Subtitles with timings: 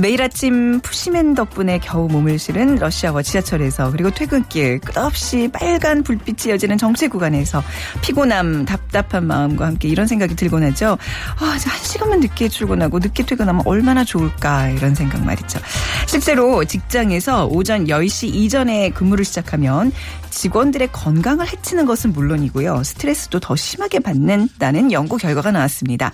[0.00, 6.78] 매일 아침 푸시맨 덕분에 겨우 몸을 실은 러시아와 지하철에서 그리고 퇴근길 끝없이 빨간 불빛이 이어지는
[6.78, 7.62] 정체 구간에서
[8.00, 10.96] 피곤함, 답답한 마음과 함께 이런 생각이 들곤 하죠.
[11.38, 15.60] 아, 이제 한 시간만 늦게 출근하고 늦게 퇴근하면 얼마나 좋을까 이런 생각 말이죠.
[16.06, 19.92] 실제로 직장에서 오전 10시 이전에 근무를 시작하면
[20.30, 22.82] 직원들의 건강을 해치는 것은 물론이고요.
[22.82, 26.12] 스트레스도 더 심하게 받는다는 연구 결과가 나왔습니다.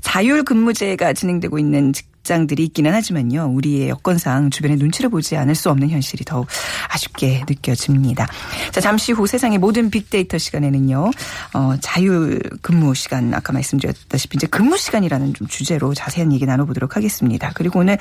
[0.00, 3.46] 자율 근무제가 진행되고 있는 직장들이 있기는 하지만요.
[3.52, 6.46] 우리의 여건상 주변의 눈치를 보지 않을 수 없는 현실이 더욱
[6.88, 8.26] 아쉽게 느껴집니다.
[8.70, 11.10] 자, 잠시 후 세상의 모든 빅데이터 시간에는요.
[11.54, 17.52] 어, 자율 근무 시간 아까 말씀드렸다시피 이제 근무 시간이라는 좀 주제로 자세한 얘기 나눠보도록 하겠습니다.
[17.54, 17.98] 그리고 오늘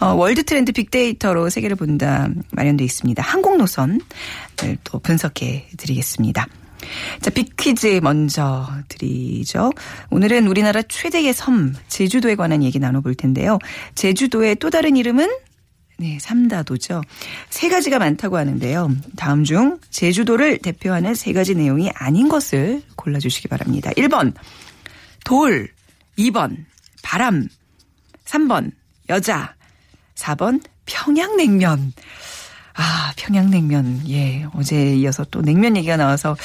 [0.00, 3.22] 어, 월드 트렌드 빅데이터로 세계를 본다 마련돼 있습니다.
[3.22, 4.00] 항공 노선을
[4.84, 6.46] 또 분석해 드리겠습니다.
[7.20, 9.72] 자, 빅퀴즈 먼저 드리죠.
[10.10, 13.58] 오늘은 우리나라 최대의 섬, 제주도에 관한 얘기 나눠볼 텐데요.
[13.94, 15.28] 제주도의 또 다른 이름은
[15.96, 17.02] 네, 삼다도죠.
[17.50, 18.90] 세 가지가 많다고 하는데요.
[19.16, 23.90] 다음 중 제주도를 대표하는 세 가지 내용이 아닌 것을 골라주시기 바랍니다.
[23.92, 24.34] 1번,
[25.24, 25.68] 돌.
[26.18, 26.56] 2번,
[27.02, 27.48] 바람.
[28.24, 28.72] 3번,
[29.08, 29.54] 여자.
[30.16, 31.92] 4번, 평양냉면.
[32.74, 34.02] 아, 평양냉면.
[34.08, 34.46] 예.
[34.54, 36.36] 어제 이어서 또 냉면 얘기가 나와서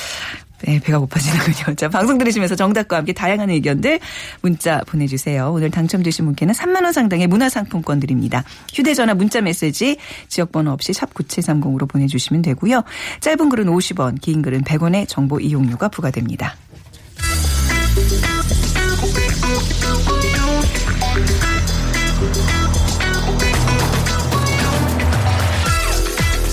[0.61, 1.75] 네, 배가 고파지는군요.
[1.77, 3.99] 자, 방송 들으시면서 정답과 함께 다양한 의견들
[4.41, 5.51] 문자 보내주세요.
[5.51, 8.43] 오늘 당첨되신 분께는 3만원 상당의 문화상품권 드립니다.
[8.73, 12.83] 휴대전화 문자 메시지 지역번호 없이 샵9730으로 보내주시면 되고요.
[13.21, 16.55] 짧은 글은 50원, 긴 글은 100원의 정보 이용료가 부과됩니다.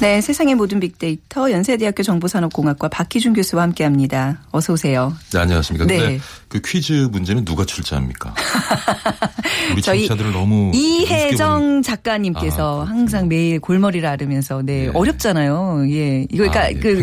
[0.00, 4.42] 네, 세상의 모든 빅데이터 연세대학교 정보산업공학과 박희준 교수와 함께합니다.
[4.52, 5.12] 어서 오세요.
[5.32, 5.86] 네, 안녕하십니까.
[5.86, 6.20] 네.
[6.46, 8.32] 그 퀴즈 문제는 누가 출제합니까?
[9.74, 12.84] 우리 청취자들을 너무 이혜정 작가님께서 아.
[12.88, 14.90] 항상 매일 골머리를 앓으면서 네, 예.
[14.94, 15.84] 어렵잖아요.
[15.90, 16.22] 예.
[16.30, 16.74] 이거 그러니까 아, 예.
[16.74, 16.94] 그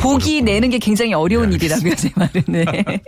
[0.00, 0.44] 보기 어렵군요.
[0.44, 2.42] 내는 게 굉장히 어려운 네, 일이라고요, 제 말은.
[2.46, 2.64] 네.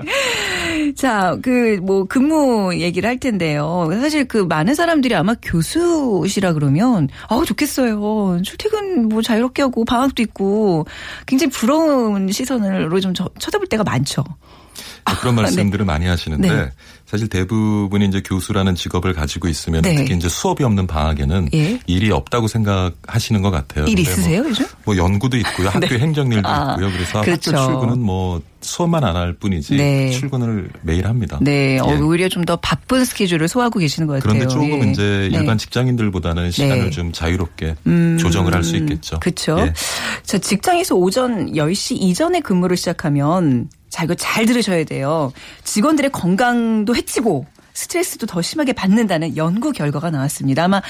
[0.94, 3.88] 자, 그 뭐 근무 얘기를 할 텐데요.
[4.00, 8.40] 사실 그 많은 사람들이 아마 교수시라 그러면 아우 좋겠어요.
[8.42, 10.86] 출퇴근 뭐 자유롭게 하고 방학도 있고
[11.26, 14.24] 굉장히 부러운 시선으로 좀 저- 쳐다볼 때가 많죠.
[15.06, 15.34] 네, 그런
[15.72, 16.70] 말씀들을 많이 하시는데 네.
[17.10, 19.94] 사실 대부분이 이제 교수라는 직업을 가지고 있으면 네.
[19.94, 21.80] 특히 이제 수업이 없는 방학에는 예.
[21.86, 23.86] 일이 없다고 생각하시는 것 같아요.
[23.86, 24.66] 일 근데 있으세요, 요즘?
[24.84, 26.90] 뭐, 뭐 연구도 있고요, 학교 행정일도 아, 있고요.
[26.92, 27.56] 그래서 그렇죠.
[27.56, 30.10] 학교 출근은 뭐 수업만 안 할 뿐이지 네.
[30.10, 31.38] 출근을 매일 합니다.
[31.40, 31.94] 네, 어, 예.
[31.96, 34.32] 오히려 좀 더 바쁜 스케줄을 소화하고 계시는 것 같아요.
[34.32, 34.90] 그런데 조금 예.
[34.90, 35.38] 이제 네.
[35.38, 36.90] 일반 직장인들보다는 시간을 네.
[36.90, 39.18] 좀 자유롭게 음, 조정을 할 수 있겠죠.
[39.20, 39.58] 그렇죠.
[39.60, 39.72] 예.
[40.24, 45.32] 자, 직장에서 오전 10시 이전에 근무를 시작하면 자, 이거 잘 들으셔야 돼요.
[45.64, 47.46] 직원들의 건강도 해치고
[47.78, 50.64] 스트레스도 더 심하게 받는다는 연구 결과가 나왔습니다.
[50.64, 50.82] 아마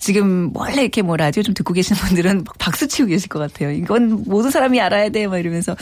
[0.00, 3.70] 지금 원래 이렇게 뭐 라디오 좀 듣고 계시는 분들은 막 박수 치고 계실 것 같아요.
[3.70, 5.76] 이건 모든 사람이 알아야 돼, 막 이러면서.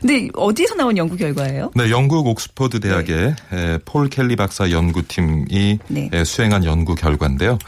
[0.00, 1.70] 근데 어디서 나온 연구 결과예요?
[1.74, 6.08] 네, 영국 옥스퍼드 대학의 에, 폴 켈리 박사 연구팀이 네.
[6.10, 7.58] 에, 수행한 연구 결과인데요.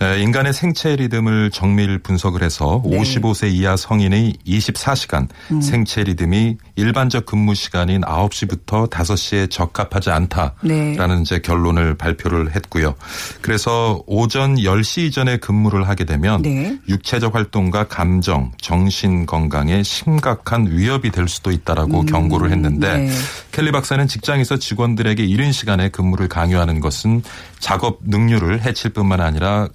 [0.00, 2.98] 에, 인간의 생체 리듬을 정밀 분석을 해서 네.
[2.98, 5.60] 55세 이하 성인의 24시간 음.
[5.62, 11.22] 생체 리듬이 일반적 근무 시간인 9시부터 5시에 적합하지 않다라는 네.
[11.22, 12.94] 이제 결론을 발표를 했고요.
[13.40, 16.78] 그래서 오전 10시 이전에 근무를 하게 되면 네.
[16.88, 23.10] 육체적 활동과 감정, 정신 건강에 심각한 위협이 될 수도 있다라고 경고를 했는데 네.
[23.52, 27.22] 켈리 박사는 직장에서 직원들에게 이른 시간에 근무를 강요하는 것은
[27.58, 29.68] 작업 능률을 해칠 뿐만 아니라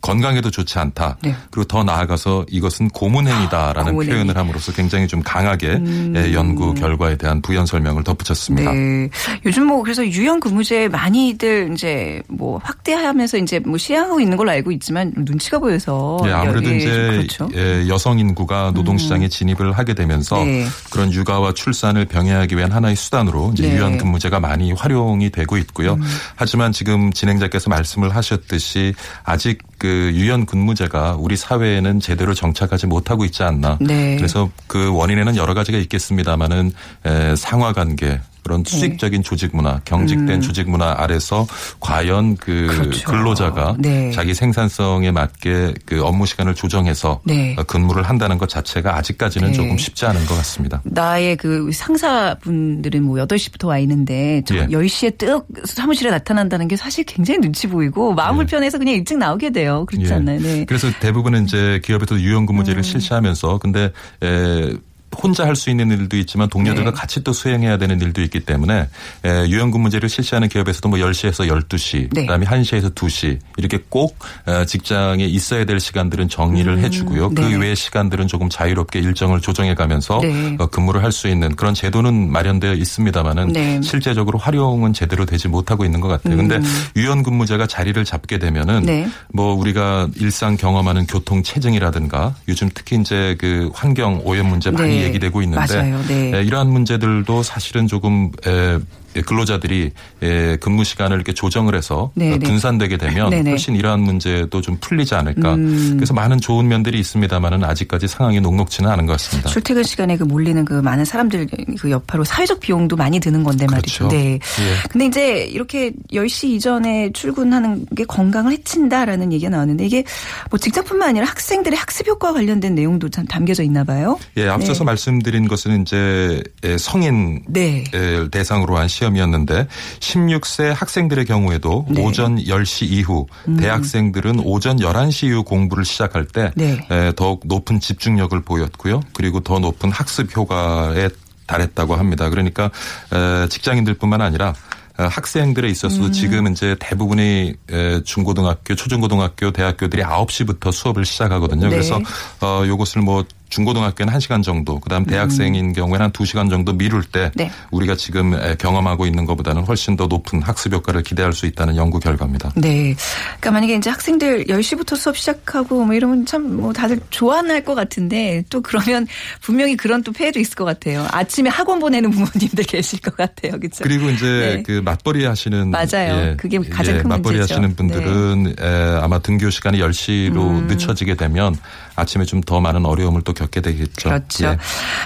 [0.00, 1.18] 건강에도 좋지 않다.
[1.22, 1.34] 네.
[1.50, 4.12] 그리고 더 나아가서 이것은 고문행위다라는 고문행위.
[4.12, 5.80] 표현을 함으로써 굉장히 좀 강하게
[6.16, 8.72] 예, 연구 결과에 대한 부연 설명을 덧붙였습니다.
[8.72, 9.08] 네.
[9.44, 14.72] 요즘 뭐 그래서 유형 근무제 많이들 이제 뭐 확대하면서 이제 뭐 시행하고 있는 걸로 알고
[14.72, 17.44] 있지만 눈치가 보여서 예, 아무래도 예, 이제 좀 그렇죠.
[17.46, 17.50] 음.
[17.54, 20.66] 예, 여성 인구가 노동 시장에 진입을 하게 되면서 네.
[20.90, 23.72] 그런 육아와 출산을 병행하기 위한 하나의 수단으로 이제 네.
[23.72, 23.76] 음.
[23.76, 25.98] 유연 근무제가 많이 활용이 되고 있고요.
[26.36, 28.94] 하지만 지금 진행자께서 말씀을 하셨듯이
[29.24, 33.78] 아직 그 유연 근무제가 우리 사회에는 제대로 정착하지 못하고 있지 않나.
[33.80, 34.16] 네.
[34.16, 36.70] 그래서 그 원인에는 여러 가지가 있겠습니다만은
[37.06, 38.70] 에, 상하 관계 그런 네.
[38.70, 41.46] 수직적인 조직 문화, 경직된 조직 문화 아래서
[41.80, 42.66] 과연 그 음.
[42.68, 43.10] 그렇죠.
[43.10, 44.10] 근로자가 네.
[44.12, 47.54] 자기 생산성에 맞게 그 업무 시간을 조정해서 네.
[47.58, 49.54] 어, 근무를 한다는 것 자체가 아직까지는 네.
[49.54, 50.80] 조금 쉽지 않은 것 같습니다.
[50.84, 54.66] 나의 그 상사분들은 뭐 8시부터 와 있는데 저 예.
[54.66, 59.84] 10시에 뜨 사무실에 나타난다는 게 사실 굉장히 눈치 보이고 마음 불편해서 그냥 일찍 나오게 돼요.
[59.86, 60.14] 그렇지 예.
[60.14, 60.40] 않나요?
[60.40, 60.64] 네.
[60.64, 64.72] 그래서 대부분은 이제 기업에서 유연근무제를 실시하면서 근데 에,
[65.16, 66.96] 혼자 할 수 있는 일도 있지만 동료들과 네.
[66.96, 68.88] 같이 또 수행해야 되는 일도 있기 때문에
[69.24, 72.22] 에, 유연근 무제를 실시하는 기업에서도 뭐 10시에서 12시, 네.
[72.22, 77.30] 그다음에 1시에서 2시 이렇게 꼭 어, 직장에 있어야 될 시간들은 정리를 해주고요.
[77.30, 77.56] 그 네.
[77.56, 80.56] 외의 시간들은 조금 자유롭게 일정을 조정해 가면서 네.
[80.58, 83.80] 어, 근무를 할 수 있는 그런 제도는 마련되어 있습니다만은 네.
[83.82, 86.36] 실제적으로 활용은 제대로 되지 못하고 있는 것 같아요.
[86.36, 86.60] 근데
[86.96, 88.86] 유연근무제가 자리를 잡게 되면은 음.
[88.86, 89.08] 네.
[89.32, 94.99] 뭐 우리가 일상 경험하는 교통 체증이라든가 요즘 특히 이제 그 환경 오염 문제 많이 네.
[95.04, 96.02] 얘기되고 있는데 맞아요.
[96.08, 96.38] 네.
[96.38, 98.78] 에, 이러한 문제들도 사실은 조금 에,
[99.14, 99.90] 근로자들이
[100.22, 102.46] 에, 근무 시간을 이렇게 조정을 해서 네, 어, 네.
[102.46, 103.50] 분산되게 되면 네, 네.
[103.50, 105.54] 훨씬 이러한 문제도 좀 풀리지 않을까.
[105.54, 105.94] 음.
[105.96, 109.50] 그래서 많은 좋은 면들이 있습니다만은 아직까지 상황이 녹록지는 않은 것 같습니다.
[109.50, 111.48] 출퇴근 시간에 그 몰리는 그 많은 사람들
[111.80, 114.08] 그 여파로 사회적 비용도 많이 드는 건데 말이죠.
[114.08, 114.16] 그렇죠.
[114.16, 114.32] 네.
[114.34, 114.88] 예.
[114.90, 120.04] 근데 이제 이렇게 10시 이전에 출근하는 게 건강을 해친다라는 얘기가 나왔는데 이게
[120.50, 124.18] 뭐 직장뿐만 아니라 학생들의 학습 효과와 관련된 내용도 참 담겨져 있나 봐요.
[124.36, 124.84] 예, 앞서서 네.
[124.86, 127.84] 말씀드린 것은 이제 에, 성인 네.
[127.94, 129.66] 에, 대상으로 한 시 험이었는데
[130.00, 132.00] 16세 학생들의 경우에도 네.
[132.00, 132.06] 음.
[132.06, 133.26] 오전 10시 이후
[133.58, 136.86] 대학생들은 오전 11시 이후 공부를 시작할 때 네.
[136.90, 139.00] 에, 더욱 높은 집중력을 보였고요.
[139.12, 141.08] 그리고 더 높은 학습 효과에
[141.46, 142.30] 달했다고 합니다.
[142.30, 142.70] 그러니까
[143.12, 144.54] 에, 직장인들뿐만 아니라
[145.00, 146.12] 어, 학생들에 있어서도 음.
[146.12, 151.64] 지금 이제 대부분의 에, 중고등학교, 초중고등학교, 대학교들이 9시부터 수업을 시작하거든요.
[151.64, 151.70] 네.
[151.70, 151.98] 그래서
[152.42, 157.30] 어 요것을 뭐 중고등학교는 1시간 정도, 그다음 대학생인 경우에는 한 2시간 정도 미룰 때 음.
[157.34, 157.50] 네.
[157.70, 161.98] 우리가 지금 에, 경험하고 있는 것보다는 훨씬 더 높은 학습 효과를 기대할 수 있다는 연구
[162.00, 162.52] 결과입니다.
[162.56, 162.94] 네.
[163.40, 168.44] 그러니까 만약에 이제 학생들 10시부터 수업 시작하고 뭐 이러면 참 뭐 다들 좋아할 것 같은데
[168.50, 169.06] 또 그러면
[169.40, 171.06] 분명히 그런 또 폐해도 있을 것 같아요.
[171.10, 173.52] 아침에 학원 보내는 부모님들 계실 것 같아요.
[173.58, 173.82] 그렇죠?
[173.82, 174.26] 그리고 이제
[174.56, 174.62] 네.
[174.62, 176.36] 그 맞벌이 하시는 맞아요.
[176.36, 177.54] 그게 가장 큰 맞벌이 문제죠.
[177.54, 180.66] 하시는 분들은 에, 아마 등교 시간이 10시로 음.
[180.68, 181.56] 늦춰지게 되면
[182.00, 184.08] 아침에 좀 더 많은 어려움을 또 겪게 되겠죠.
[184.08, 184.46] 그렇죠.
[184.46, 184.58] 예.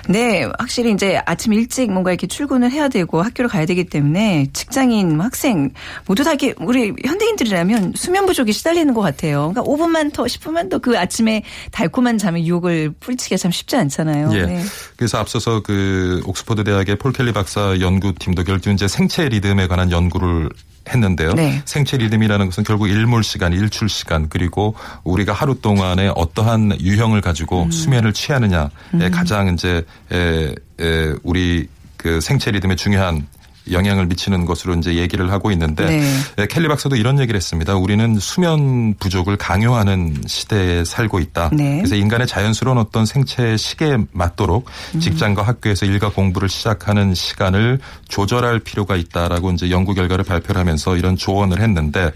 [0.09, 5.17] 네, 확실히 이제 아침 일찍 뭔가 이렇게 출근을 해야 되고 학교를 가야 되기 때문에 직장인,
[5.17, 5.73] 뭐 학생
[6.07, 9.53] 모두 다 이렇게 우리 현대인들이라면 수면 부족에 시달리는 것 같아요.
[9.53, 14.31] 그러니까 5분만 더, 10분만 더 그 아침에 달콤한 잠의 유혹을 뿌리치기가 참 쉽지 않잖아요.
[14.35, 14.43] 예.
[14.43, 14.63] 네.
[14.97, 20.51] 그래서 앞서서 그 옥스퍼드 대학의 폴 켈리 박사 연구팀도 결국 이제 생체 리듬에 관한 연구를
[20.89, 21.35] 했는데요.
[21.35, 21.63] 네.
[21.65, 27.21] 생체 리듬이라는 것은 결국 일몰 시간, 일출 시간 그리고 우리가 하루 동안에 어떠한 유형을 음.
[27.21, 33.27] 가지고 수면을 취하느냐에 가장 이제 에, 에, 우리 그 생체 리듬에 중요한
[33.71, 36.19] 영향을 미치는 것으로 이제 얘기를 하고 있는데 네.
[36.39, 37.77] 에, 켈리 박사도 이런 얘기를 했습니다.
[37.77, 41.51] 우리는 수면 부족을 강요하는 시대에 살고 있다.
[41.53, 41.79] 네.
[41.79, 45.01] 그래서 인간의 자연스러운 어떤 생체 시계에 맞도록 음.
[45.01, 51.17] 직장과 학교에서 일과 공부를 시작하는 시간을 조절할 필요가 있다라고 이제 연구 결과를 발표를 하면서 이런
[51.17, 52.13] 조언을 했는데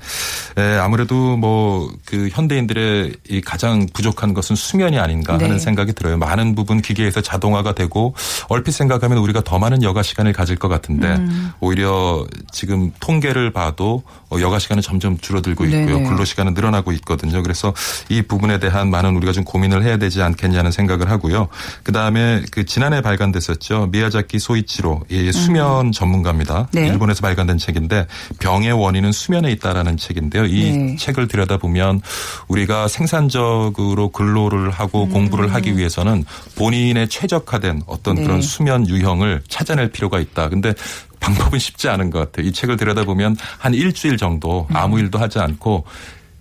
[0.56, 5.44] 에, 아무래도 뭐 그 현대인들의 이 가장 부족한 것은 수면이 아닌가 네.
[5.44, 6.16] 하는 생각이 들어요.
[6.16, 8.14] 많은 부분 기계에서 자동화가 되고
[8.48, 11.37] 얼핏 생각하면 우리가 더 많은 여가 시간을 가질 것 같은데 음.
[11.60, 16.02] 오히려 지금 통계를 봐도 어, 여가 시간은 점점 줄어들고 있고요.
[16.02, 17.42] 근로 시간은 늘어나고 있거든요.
[17.42, 17.72] 그래서
[18.08, 21.48] 이 부분에 대한 많은 우리가 좀 고민을 해야 되지 않겠냐는 생각을 하고요.
[21.82, 23.88] 그 다음에 그 지난해 발간됐었죠.
[23.90, 26.68] 미야자키 소이치로 이 수면 전문가입니다.
[26.72, 26.88] 네.
[26.88, 28.06] 일본에서 발간된 책인데
[28.40, 30.44] 병의 원인은 수면에 있다라는 책인데요.
[30.44, 30.96] 이 네.
[30.96, 32.02] 책을 들여다보면
[32.48, 35.10] 우리가 생산적으로 근로를 하고 음.
[35.10, 36.24] 공부를 하기 위해서는
[36.56, 38.24] 본인의 최적화된 어떤 네.
[38.24, 40.48] 그런 수면 유형을 찾아낼 필요가 있다.
[40.48, 40.74] 근데
[41.20, 42.46] 방법은 쉽지 않은 것 같아요.
[42.46, 45.84] 이 책을 들여다보면 한 일주일 정도 아무 일도 하지 않고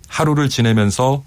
[0.08, 1.22] 하루를 지내면서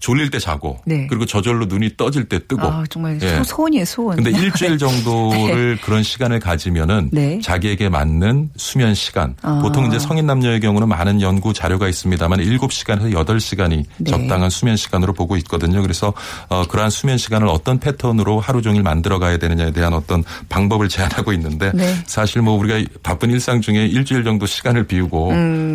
[0.00, 1.06] 졸릴 때 자고 네.
[1.08, 3.36] 그리고 저절로 눈이 떠질 때 뜨고 아, 정말 예.
[3.36, 4.16] 소, 소원이에요, 소원.
[4.16, 7.40] 근데 일주일 정도를 그런 시간을 가지면은 네.
[7.40, 9.34] 자기에게 맞는 수면 시간.
[9.42, 9.60] 아.
[9.62, 14.10] 보통 이제 성인 남녀의 경우는 많은 연구 자료가 있습니다만 7시간에서 8시간이 네.
[14.10, 15.82] 적당한 수면 시간으로 보고 있거든요.
[15.82, 16.12] 그래서
[16.48, 21.32] 어 그러한 수면 시간을 어떤 패턴으로 하루 종일 만들어 가야 되느냐에 대한 어떤 방법을 제안하고
[21.32, 21.94] 있는데 네.
[22.06, 25.32] 사실 뭐 우리가 바쁜 일상 중에 일주일 정도 시간을 비우고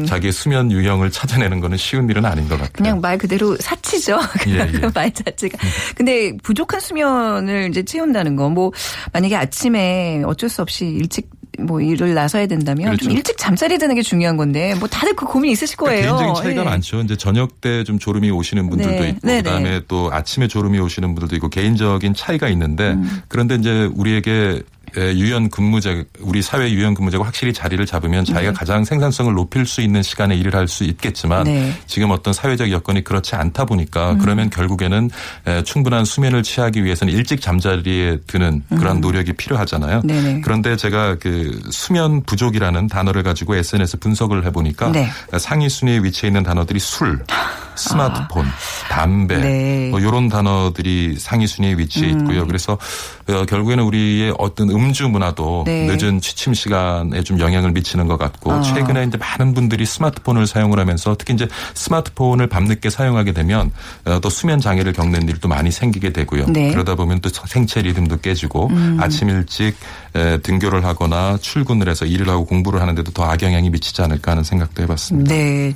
[0.07, 2.69] 자기의 수면 유형을 찾아내는 거는 쉬운 일은 아닌 것 같아요.
[2.71, 2.77] 음.
[2.77, 4.10] 그냥 말 그대로 사치죠.
[4.41, 4.79] 그냥 예, 예.
[4.79, 5.57] 그말 자체가.
[5.95, 8.71] 근데 부족한 수면을 이제 채운다는 거, 뭐,
[9.13, 13.11] 만약에 아침에 어쩔 수 없이 일찍 뭐 일을 나서야 된다면 좀 그렇죠.
[13.11, 16.15] 일찍 잠자리 드는 게 중요한 건데 뭐 다들 그 고민 있으실 거예요.
[16.15, 16.65] 개인적인 차이가 예.
[16.65, 17.01] 많죠.
[17.01, 19.09] 이제 저녁 때 좀 졸음이 오시는 분들도 네.
[19.09, 19.41] 있고 네네.
[19.43, 23.21] 그다음에 또 아침에 졸음이 오시는 분들도 있고 개인적인 차이가 있는데 음.
[23.27, 24.61] 그런데 이제 우리에게 에,
[24.97, 30.01] 유연 근무제 우리 사회 유연 근무제가 확실히 자리를 잡으면 자기가 가장 생산성을 높일 수 있는
[30.01, 31.73] 시간에 일을 할 수 있겠지만 네.
[31.85, 35.09] 지금 어떤 사회적 여건이 그렇지 않다 보니까 그러면 결국에는
[35.45, 40.01] 에, 충분한 수면을 취하기 위해서는 일찍 잠자리에 드는 그런 노력이 필요하잖아요.
[40.03, 40.41] 네네.
[40.41, 45.09] 그런데 제가 그 수면 부족이라는 단어를 가지고 SNS 분석을 해보니까 네.
[45.37, 47.19] 상위 순위에 위치해 있는 단어들이 술,
[47.75, 48.45] 스마트폰,
[48.89, 49.89] 담배 네.
[49.89, 52.47] 뭐 이런 단어들이 상위 순위에 위치해 있고요.
[52.47, 52.77] 그래서
[53.27, 55.85] 어, 결국에는 우리의 어떤 음주 문화도 네.
[55.85, 58.61] 늦은 취침 시간에 좀 영향을 미치는 것 같고 아.
[58.61, 63.71] 최근에 이제 많은 분들이 스마트폰을 사용을 하면서 특히 이제 스마트폰을 밤늦게 사용하게 되면
[64.05, 66.47] 어, 또 수면 장애를 겪는 일도 많이 생기게 되고요.
[66.47, 66.67] 네.
[66.67, 66.71] 음.
[66.71, 68.69] 그러다 보면 또 생체 리듬도 깨지고
[68.99, 69.75] 아침 일찍
[70.15, 74.83] 에, 등교를 하거나 출근을 해서 일을 하고 공부를 하는데도 더 악영향이 미치지 않을까 하는 생각도
[74.83, 75.33] 해봤습니다.
[75.33, 75.73] 네.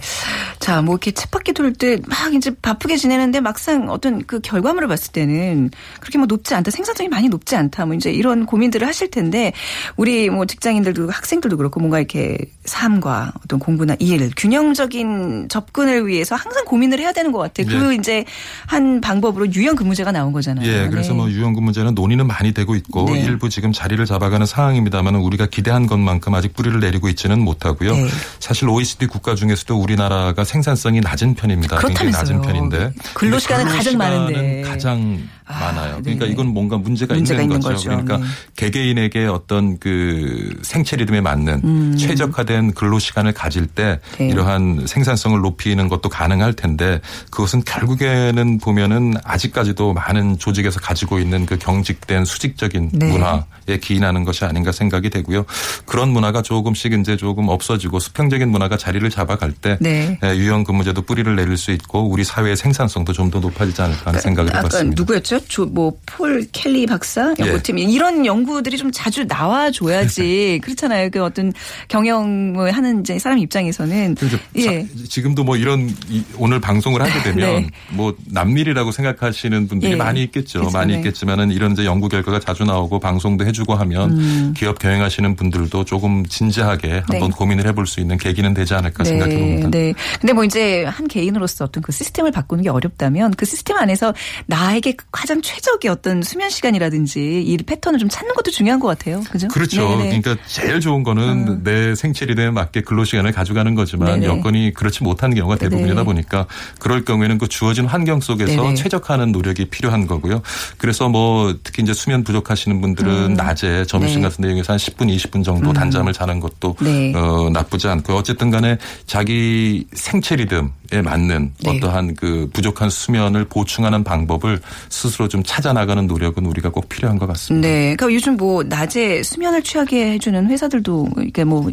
[0.60, 5.12] 자, 뭐 이렇게 쳇바퀴 돌 때 막 이제 바쁘게 지내는데 막상 어떤 그 결과물을 봤을
[5.12, 5.70] 때는
[6.00, 6.72] 그렇게 뭐 높지 않다.
[6.72, 7.86] 생산성이 많이 높지 않다.
[7.86, 9.52] 뭐 이제 이런 고민들을 하실 텐데
[9.98, 16.66] 우리 뭐 직장인들도 학생들도 그렇고 뭔가 이렇게 삶과 어떤 공부나 일 균형적인 접근을 위해서 항상
[16.66, 17.68] 고민을 해야 되는 것 같아요.
[17.68, 17.96] 그 네.
[17.96, 18.26] 이제
[18.66, 20.68] 한 방법으로 유연 근무제가 나온 거잖아요.
[20.68, 21.18] 예, 그래서 네.
[21.18, 23.20] 뭐 유연근 문제는 논의는 많이 되고 있고 네.
[23.22, 27.94] 일부 지금 자리를 잡아가는 상황입니다만 우리가 기대한 것만큼 아직 뿌리를 내리고 있지는 못하고요.
[27.94, 28.08] 네.
[28.40, 31.78] 사실 OECD 국가 중에서도 우리나라가 생산성이 낮은 편입니다.
[31.78, 32.38] 그렇다면서요.
[32.38, 34.62] 낮은 편인데 근로 시간은 가장 많은데.
[34.62, 36.00] 가장 아, 많아요.
[36.02, 36.32] 그러니까 네.
[36.32, 37.90] 이건 뭔가 문제가, 문제가 있는, 있는 거죠.
[37.90, 37.90] 거죠.
[37.90, 38.24] 그러니까 네.
[38.56, 41.96] 개개인에게 어떤 그 생체 리듬에 맞는 음.
[41.98, 44.30] 최적화된 근로 시간을 가질 때 네.
[44.30, 51.58] 이러한 생산성을 높이는 것도 가능할 텐데 그것은 결국에는 보면은 아직까지도 많은 조직에서 가지고 있는 그
[51.58, 53.12] 경직된 수직적인 네.
[53.12, 55.46] 문화에 기인하는 것이 아닌가 생각이 되고요.
[55.86, 60.18] 그런 문화가 조금씩 이제 조금 없어지고 수평적인 문화가 자리를 잡아갈 때 네.
[60.24, 64.20] 예, 유연 근무제도 뿌리를 내릴 수 있고 우리 사회의 생산성도 좀 더 높아지지 않을까 하는
[64.22, 65.02] 생각을 아까 해봤습니다.
[65.02, 65.35] 누구였죠?
[65.48, 67.46] 조, 뭐, 폴 켈리 박사 예.
[67.46, 71.10] 연구팀 이런 연구들이 좀 자주 나와줘야지 그렇잖아요.
[71.10, 71.52] 그 어떤
[71.88, 74.16] 경영을 하는 이제 사람 입장에서는
[74.58, 74.64] 예.
[74.64, 77.68] 자- 지금도 뭐 이런 이- 오늘 방송을 하게 되면 네.
[77.92, 79.96] 뭐 남일이라고 생각하시는 분들이 예.
[79.96, 80.60] 많이 있겠죠.
[80.62, 81.00] 그쵸, 많이 네.
[81.00, 84.54] 있겠지만은 이런 이제 연구 결과가 자주 나오고 방송도 해주고 하면 음.
[84.58, 89.70] 기업 경영하시는 분들도 조금 진지하게 한번 고민을 해볼 수 있는 계기는 되지 않을까 생각해 봅니다.
[89.70, 89.94] 네.
[90.20, 94.14] 근데 뭐 이제 한 개인으로서 어떤 그 시스템을 바꾸는 게 어렵다면 그 시스템 안에서
[94.48, 99.24] 나에게 가장 최적의 어떤 수면 시간이라든지 이 패턴을 좀 찾는 것도 중요한 것 같아요.
[99.32, 99.48] 그죠?
[99.48, 99.82] 그렇죠.
[99.98, 100.22] 네네.
[100.22, 104.28] 그러니까 제일 좋은 거는 내 생체 리듬에 맞게 근로 시간을 가져가는 거지만 네네.
[104.28, 106.04] 여건이 그렇지 못한 경우가 대부분이다 네.
[106.04, 106.46] 보니까
[106.78, 108.76] 그럴 경우에는 그 주어진 환경 속에서 네네.
[108.76, 110.44] 최적화하는 노력이 필요한 거고요.
[110.78, 114.30] 그래서 뭐 특히 이제 수면 부족하시는 분들은 낮에 점심 네.
[114.30, 117.16] 같은 내용에서 한 10분, 20분 정도 단잠을 자는 것도 네.
[117.16, 118.18] 어, 나쁘지 않고요.
[118.18, 118.78] 어쨌든 간에
[119.08, 121.78] 자기 생체 리듬에 맞는 네.
[121.78, 127.28] 어떠한 그 부족한 수면을 보충하는 방법을 스스로 좀 찾아 나가는 노력은 우리가 꼭 필요한 것
[127.28, 127.68] 같습니다.
[127.68, 127.96] 네.
[127.96, 131.70] 그러니까 요즘 뭐 낮에 수면을 취하게 해주는 회사들도 이렇게 뭐,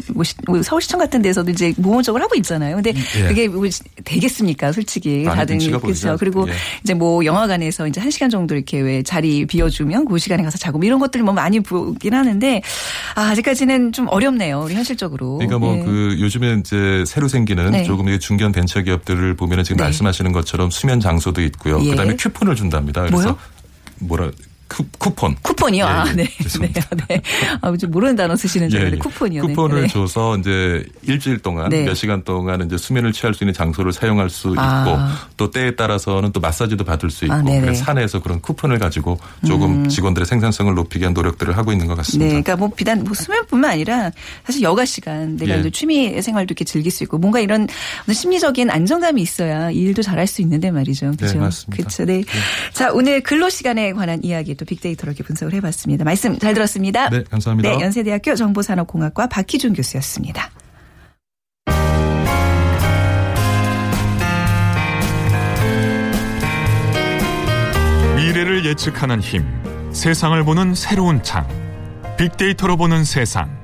[0.63, 2.75] 서울시청 같은 데서도 이제 모험적으로 하고 있잖아요.
[2.75, 3.27] 근데 예.
[3.27, 3.67] 그게 뭐
[4.03, 4.71] 되겠습니까?
[4.71, 6.17] 솔직히 다들 그렇죠.
[6.19, 6.53] 그리고 예.
[6.83, 10.77] 이제 뭐 영화관에서 이제 한 시간 정도 이렇게 왜 자리 비워주면 그 시간에 가서 자고
[10.77, 12.61] 뭐 이런 것들 뭐 많이 보긴 하는데
[13.15, 14.61] 아, 아직까지는 좀 어렵네요.
[14.65, 15.37] 우리 현실적으로.
[15.37, 15.83] 그러니까 뭐 네.
[15.83, 17.83] 그 요즘에 이제 새로 생기는 네.
[17.83, 19.83] 조금 이게 중견 벤처 기업들을 보면은 지금 네.
[19.83, 21.79] 말씀하시는 것처럼 수면 장소도 있고요.
[21.83, 21.91] 예.
[21.91, 23.03] 그다음에 쿠폰을 준답니다.
[23.03, 23.32] 그래서
[24.03, 24.07] 뭐요?
[24.07, 24.31] 뭐라
[24.73, 25.35] 쿠, 쿠폰.
[25.43, 25.85] 쿠폰이요.
[25.85, 26.13] 예, 아, 예.
[26.13, 26.23] 네.
[26.23, 26.29] 네.
[26.41, 26.87] 죄송합니다.
[27.07, 27.21] 네.
[27.61, 29.45] 아, 좀 모르는 단어 쓰시는 줄 알았는데 쿠폰이요.
[29.45, 29.53] 네.
[29.53, 29.87] 쿠폰을 네.
[29.87, 31.83] 줘서 이제 일주일 동안 네.
[31.83, 35.27] 몇 시간 동안 이제 수면을 취할 수 있는 장소를 사용할 수 있고 아.
[35.37, 37.39] 또 때에 따라서는 또 마사지도 받을 수 있고 아.
[37.39, 37.61] 음.
[37.61, 41.97] 그래서 사내에서 그런 쿠폰을 가지고 조금 직원들의 생산성을 높이기 위한 노력들을 하고 있는 것 네,
[41.97, 42.27] 같습니다.
[42.29, 44.11] 그러니까 뭐 비단 뭐 수면뿐만 아니라
[44.43, 45.59] 사실 여가 시간 내가 예.
[45.59, 47.67] 이제 취미 생활도 이렇게 즐길 수 있고 뭔가 이런
[48.11, 51.11] 심리적인 안정감이 있어야 이 일도 잘할 수 있는데 말이죠.
[51.17, 51.37] 그렇죠.
[51.37, 51.77] 맞습니다.
[51.77, 52.05] 그렇죠.
[52.05, 52.23] 네.
[52.73, 56.05] 자, 오늘 근로 시간에 관한 이야기 또 빅데이터로 이렇게 분석을 해봤습니다.
[56.05, 57.09] 말씀 잘 들었습니다.
[57.09, 57.69] 네, 감사합니다.
[57.69, 60.49] 네, 연세대학교 정보산업공학과 박희준 교수였습니다.
[68.15, 69.45] 미래를 예측하는 힘,
[69.91, 71.45] 세상을 보는 새로운 창,
[72.17, 73.61] 빅데이터로 보는 세상.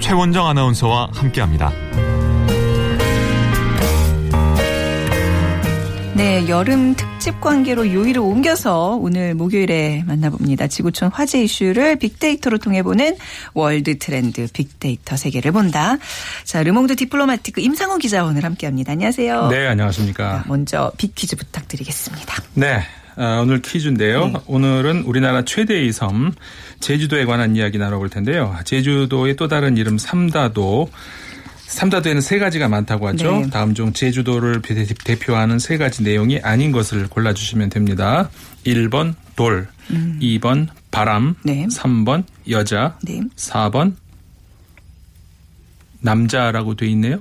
[0.00, 1.72] 최원정 아나운서와 함께합니다.
[6.16, 10.66] 네, 여름 특집 관계로 요일을 옮겨서 오늘 목요일에 만나봅니다.
[10.66, 13.18] 지구촌 화제 이슈를 빅데이터로 통해 보는
[13.52, 15.98] World Trend 빅데이터 세계를 본다.
[16.44, 18.92] 자, 르몽드 디플로마티크 임상호 기자 오늘 함께합니다.
[18.92, 19.48] 안녕하세요.
[19.48, 20.44] 네, 안녕하십니까.
[20.46, 22.42] 먼저 빅 퀴즈 부탁드리겠습니다.
[22.54, 22.80] 네.
[23.18, 24.32] 어, 오늘 퀴즈인데요.
[24.46, 26.32] 오늘은 우리나라 최대의 섬
[26.80, 28.56] 제주도에 관한 이야기 나눠볼 텐데요.
[28.64, 30.88] 제주도의 또 다른 이름 삼다도.
[31.66, 33.30] 삼다도에는 세 가지가 많다고 하죠.
[33.40, 33.50] 네.
[33.50, 38.30] 다음 중 제주도를 대- 대표하는 세 가지 내용이 아닌 것을 골라주시면 됩니다.
[38.64, 41.66] 1번 돌, 2번 바람, 네.
[41.66, 43.20] 3번 여자, 네.
[43.36, 43.94] 4번
[46.00, 47.18] 남자라고 돼 있네요.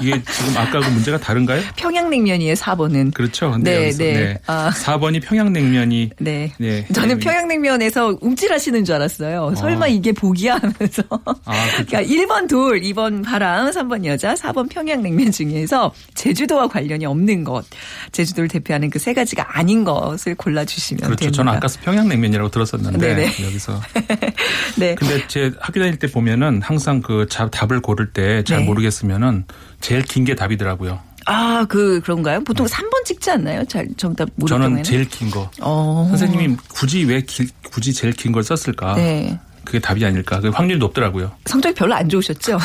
[0.00, 1.60] 이게 지금 아까 그 문제가 다른가요?
[1.76, 3.12] 평양냉면이에요, 4번은.
[3.14, 3.50] 그렇죠.
[3.50, 4.38] 근데 네, 여기서, 네.
[4.46, 4.70] 아.
[4.70, 6.52] 4번이 평양냉면이 네.
[6.58, 6.86] 네.
[6.92, 7.24] 저는 네.
[7.24, 9.54] 평양냉면에서 움찔하시는 줄 알았어요.
[9.56, 11.02] 설마 이게 복이야 하면서.
[11.44, 11.86] 아, 그렇죠.
[11.88, 17.64] 그러니까 1번 돌, 2번 바람, 3번 여자, 4번 평양냉면 중에서 제주도와 관련이 없는 것.
[18.12, 21.16] 제주도를 대표하는 그 세 가지가 아닌 것을 골라주시면 그렇죠.
[21.20, 21.36] 됩니다.
[21.36, 23.22] 저는 아까 평양냉면이라고 들었었는데 네네.
[23.44, 23.80] 여기서
[24.76, 24.94] 네.
[24.96, 28.64] 근데 제 학교 다닐 때 보면은 항상 그 자- 답을 고를 때잘 네.
[28.64, 29.44] 모르겠으면은
[29.80, 31.00] 제일 긴 게 답이더라고요.
[31.26, 32.42] 아, 그, 그런가요?
[32.42, 33.64] 보통 3번 찍지 않나요?
[33.66, 34.82] 잘, 정답 모를 저는 경우에는.
[34.84, 35.50] 제일 긴 거.
[35.60, 36.06] 어.
[36.10, 38.94] 선생님이 굳이 왜 길- 굳이 제일 긴 걸 썼을까?
[38.94, 39.38] 네.
[39.68, 40.40] 그게 답이 아닐까?
[40.40, 41.30] 그 확률이 높더라고요.
[41.44, 42.58] 성적이 별로 안 좋으셨죠?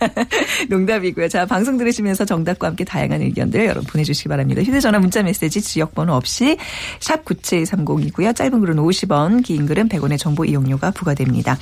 [0.68, 1.26] 농담이고요.
[1.28, 4.60] 자, 방송 들으시면서 정답과 함께 다양한 의견들 여러분 보내주시기 바랍니다.
[4.62, 6.58] 휴대전화 문자 메시지 지역번호 없이
[7.00, 8.36] 샵 9730이고요.
[8.36, 11.56] 짧은 글은 50원, 긴 글은 100원의 정보 이용료가 부과됩니다.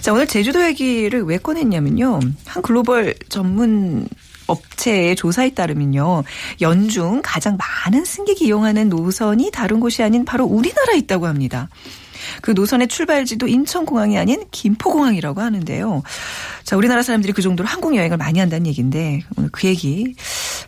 [0.00, 2.20] 자, 오늘 제주도 얘기를 왜 꺼냈냐면요.
[2.46, 4.06] 한 글로벌 전문
[4.46, 6.22] 업체의 조사에 따르면요.
[6.60, 11.68] 연중 가장 많은 승객이 이용하는 노선이 다른 곳이 아닌 바로 우리나라에 있다고 합니다.
[12.42, 16.02] 그 노선의 출발지도 인천공항이 아닌 김포공항이라고 하는데요.
[16.64, 20.14] 자, 우리나라 사람들이 그 정도로 항공 여행을 많이 한다는 얘기인데 오늘 그 얘기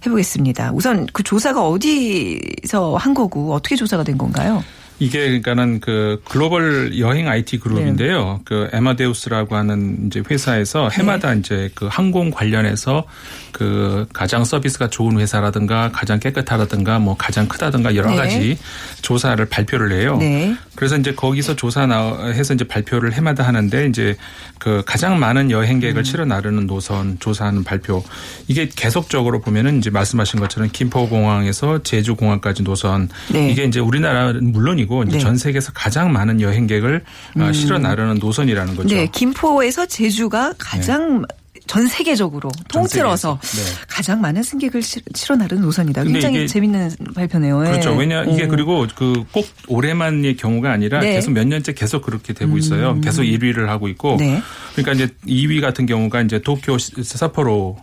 [0.07, 0.73] 해보겠습니다.
[0.73, 4.63] 우선 그 조사가 어디서 한 거고 어떻게 조사가 된 건가요?
[4.99, 7.63] 이게 그러니까는 그 글로벌 여행 IT 네.
[7.63, 8.41] 그룹인데요.
[8.45, 11.41] 그 에마데우스라고 하는 이제 회사에서 해마다 네.
[11.41, 13.05] 이제 그 항공 관련해서
[13.53, 18.17] 그 가장 서비스가 좋은 회사라든가 가장 깨끗하다든가 뭐 가장 크다든가 여러 네.
[18.17, 18.59] 가지
[19.03, 20.17] 조사를 발표를 해요.
[20.19, 20.57] 네.
[20.75, 24.17] 그래서 이제 거기서 조사 나 해서 이제 발표를 해마다 하는데 이제
[24.59, 25.51] 그 가장 많은 음.
[25.51, 28.03] 여행객을 실어 나르는 노선 조사하는 발표
[28.49, 33.51] 이게 계속적으로 보면은 이제 말씀하신 것처럼 김포공항에서 제주공항까지 노선 네.
[33.51, 35.19] 이게 이제 우리나라는 물론 이고 이제 네.
[35.19, 37.05] 전 세계에서 가장 많은 여행객을
[37.41, 38.95] 어, 실어 나르는 노선이라는 거죠.
[38.95, 41.25] 네, 김포에서 제주가 가장
[41.67, 43.39] 전 세계적으로 통틀어서.
[43.43, 43.61] 네.
[43.89, 46.03] 가장 많은 승객을 실- 실어 나르는 노선이다.
[46.05, 47.63] 굉장히 재밌는 발표네요.
[47.67, 47.71] 예.
[47.73, 47.93] 그렇죠.
[47.95, 48.49] 왜냐 이게 어.
[48.49, 51.11] 그리고 그 꼭 올해만의 경우가 아니라 네.
[51.11, 51.15] 음.
[51.17, 52.99] 계속 몇 년째 계속 그렇게 되고 있어요.
[53.03, 54.17] 계속 1위를 하고 있고.
[54.19, 54.41] 네.
[54.77, 57.77] 그러니까 이제 2위 같은 경우가 이제 도쿄 시- 사포로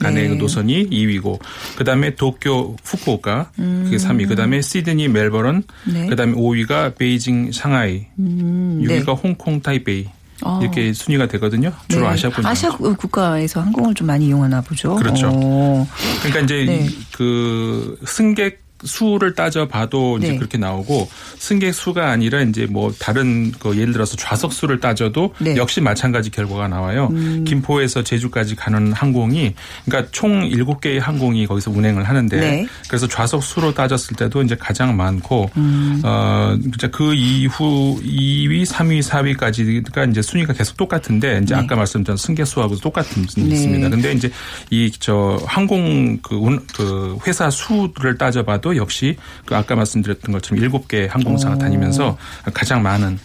[0.00, 0.34] 간의 네.
[0.36, 1.40] 노선이 2위고
[1.76, 4.28] 그다음에 도쿄 후쿠오카 그게 3위.
[4.28, 5.92] 그다음에 시드니 멜버른 음.
[5.92, 6.06] 네.
[6.06, 8.06] 그다음에 5위가 베이징 상하이.
[8.18, 10.06] 음, 6위가 홍콩 타이베이.
[10.42, 10.60] 어.
[10.62, 11.72] 이렇게 순위가 되거든요.
[11.88, 12.08] 주로 네.
[12.08, 12.44] 아시아권.
[12.44, 14.94] 아시아 국가에서 항공을 좀 많이 이용하나 보죠.
[14.96, 15.30] 그렇죠.
[15.32, 15.88] 어.
[16.22, 16.84] 그러니까 이제 네.
[16.86, 20.36] 이- 그 승객 수를 따져 봐도 이제 네.
[20.36, 21.08] 그렇게 나오고
[21.38, 25.52] 승객 수가 아니라 이제 뭐 다른 그 예를 들어서 좌석 수를 따져도 네.
[25.52, 25.56] 음.
[25.56, 27.08] 역시 마찬가지 결과가 나와요.
[27.46, 29.54] 김포에서 제주까지 가는 항공이
[29.86, 32.66] 그러니까 총 7개의 항공이 거기서 운행을 하는데 네.
[32.88, 36.00] 그래서 좌석 수로 따졌을 때도 이제 가장 많고 음.
[36.04, 41.60] 어 진짜 그 이후 2위, 3위, 4위까지가 이제 순위가 계속 똑같은데 이제 네.
[41.62, 43.54] 아까 말씀드린 승객 수하고 똑같은 순위 네.
[43.54, 43.88] 있습니다.
[43.88, 44.30] 근데 이제
[44.70, 50.88] 이 저 항공 그, 운- 그 회사 수를 따져봐도 역시 그 아까 말씀드렸던 것처럼 일곱
[50.88, 51.58] 개 항공사가 어.
[51.58, 52.16] 다니면서
[52.54, 53.18] 가장 많은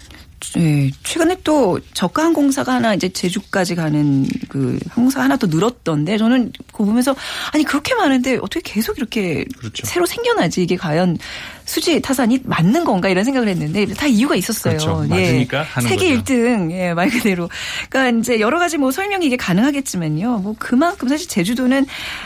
[0.55, 6.51] 네, 최근에 또 저가 항공사가 하나 이제 제주까지 가는 그 항공사 하나 또 늘었던데 저는
[6.71, 7.15] 그거 보면서
[7.53, 9.85] 아니 그렇게 많은데 어떻게 계속 이렇게 그렇죠.
[9.85, 11.17] 새로 생겨나지 이게 과연
[11.65, 14.77] 수지 타산이 맞는 건가 이런 생각을 했는데 다 이유가 있었어요.
[14.77, 15.05] 그렇죠.
[15.07, 16.33] 맞으니까 하는 세계 거죠.
[16.33, 17.49] 1등 예, 말 그대로.
[17.89, 20.39] 그러니까 이제 여러 가지 뭐 설명이 이게 가능하겠지만요.
[20.39, 21.85] 뭐 그만큼 사실 제주도는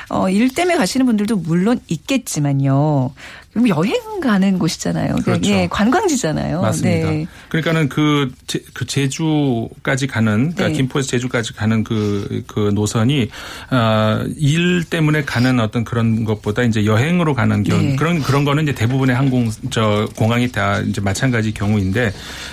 [0.10, 3.14] 어, 일 때문에 가시는 분들도 물론 있겠지만요.
[3.56, 5.16] 그럼 여행 가는 곳이잖아요.
[5.24, 5.50] 그렇죠.
[5.50, 6.62] 예, 관광지잖아요.
[6.62, 7.10] 맞습니다.
[7.10, 7.26] 네.
[7.48, 10.74] 그러니까는 그, 제, 그 제주까지 가는 그러니까 네.
[10.74, 13.30] 김포에서 제주까지 가는 그, 그 노선이
[13.70, 17.96] 아, 일 때문에 가는 어떤 그런 것보다 이제 여행으로 가는 경우 네.
[17.96, 22.12] 그런 그런 거는 이제 대부분의 항공 저 공항이 다 이제 마찬가지 경우인데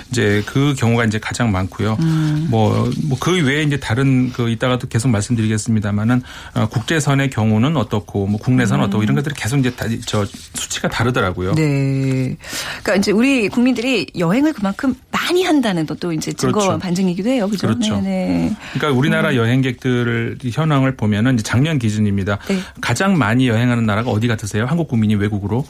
[0.09, 1.97] 이제 그 경우가 이제 가장 많고요.
[1.99, 2.47] 음.
[2.49, 6.21] 뭐뭐 그 외에 이제 다른 그 이따가도 계속 말씀드리겠습니다만은
[6.53, 8.87] 어, 국제선의 경우는 어떻고 뭐 국내선 은 음.
[8.87, 11.55] 어떻고 이런 것들이 계속 이제 다 저 수치가 다르더라고요.
[11.55, 12.37] 네.
[12.83, 16.79] 그러니까 이제 우리 국민들이 여행을 그만큼 많이 한다는 것도 이제 증거 그렇죠.
[16.79, 17.47] 반증이기도 해요.
[17.49, 17.67] 그죠?
[17.67, 17.95] 그렇죠.
[17.99, 18.55] 네네.
[18.73, 22.37] 그러니까 우리나라 여행객들 현황을 보면은 이제 작년 기준입니다.
[22.47, 22.59] 네.
[22.79, 24.65] 가장 많이 여행하는 나라가 어디 같으세요?
[24.65, 25.65] 한국 국민이 외국으로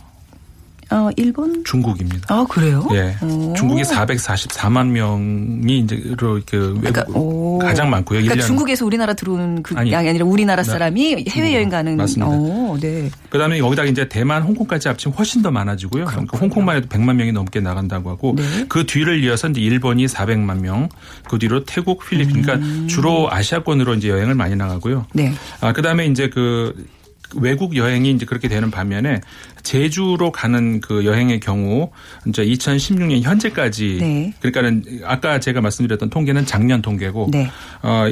[0.93, 1.63] 어, 일본?
[1.63, 2.33] 중국입니다.
[2.33, 2.87] 아, 그래요?
[2.91, 3.15] 예.
[3.25, 3.53] 오.
[3.55, 7.57] 중국이 444만 명이 이제 그 외국 그러니까, 오.
[7.57, 8.21] 가장 많고요.
[8.21, 8.45] 그러니까 1년.
[8.45, 9.91] 중국에서 우리나라 들어오는 그 아니.
[9.91, 10.69] 양이 아니라 우리나라 네.
[10.69, 11.97] 사람이 해외 여행 가는.
[11.97, 12.27] 맞습니다.
[12.31, 13.09] 오, 네.
[13.29, 16.05] 그다음에 여기다가 이제 대만, 홍콩까지 합치면 훨씬 더 많아지고요.
[16.05, 18.43] 그러니까 홍콩만 해도 100만 명이 넘게 나간다고 하고 네.
[18.69, 20.89] 그 뒤를 이어서 이제 일본이 400만 명,
[21.27, 25.07] 그 뒤로 태국, 필리핀, 그러니까 주로 아시아권으로 이제 여행을 많이 나가고요.
[25.13, 25.33] 네.
[25.59, 26.85] 아, 그다음에 이제 그
[27.35, 29.21] 외국 여행이 이제 그렇게 되는 반면에
[29.63, 31.89] 제주로 가는 그 여행의 경우
[32.27, 34.33] 이제 2016년 현재까지 네.
[34.39, 37.49] 그러니까는 아까 제가 말씀드렸던 통계는 작년 통계고 네.
[37.81, 38.05] 어,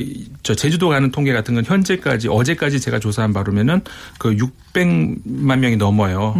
[0.43, 3.81] 저 제주도 가는 통계 같은 건 현재까지 어제까지 제가 조사한 바로면은
[4.17, 6.33] 그 600만 명이 넘어요.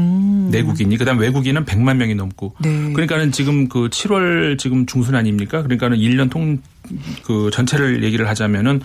[0.52, 2.56] 내국인이 그다음 외국인은 100만 명이 넘고.
[2.66, 2.88] 음.
[2.88, 2.94] 네.
[2.94, 5.62] 그러니까는 지금 그 7월 지금 중순 아닙니까?
[5.62, 6.62] 그러니까는 1년 통
[7.24, 8.82] 그 전체를 얘기를 하자면은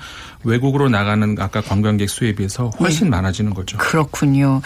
[0.46, 3.76] 외국으로 나가는 아까 관광객 수에 비해서 훨씬 많아지는 거죠.
[3.78, 4.62] 그렇군요.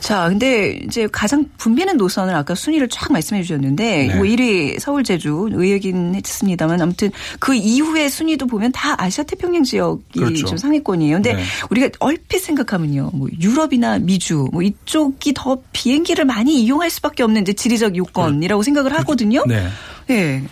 [0.00, 4.14] 자, 근데 이제 가장 붐비는 노선을 아까 순위를 쫙 말씀해 주셨는데 네.
[4.16, 10.18] 뭐 1위 서울 제주 의외긴 했습니다만 아무튼 그 이후의 순위도 보면 다 아시아 태평양 지역이
[10.18, 10.46] 그렇죠.
[10.46, 11.16] 좀 상위권이에요.
[11.16, 11.42] 근데 네.
[11.70, 13.10] 우리가 얼핏 생각하면요.
[13.14, 18.92] 뭐 유럽이나 미주 뭐 이쪽이 더 비행기를 많이 이용할 수밖에 없는 이제 지리적 요건이라고 생각을
[18.98, 19.44] 하거든요.
[19.46, 19.68] 네.
[20.08, 20.42] 네.